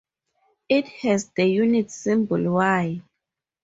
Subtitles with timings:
[0.67, 3.03] It has the unit symbol Y.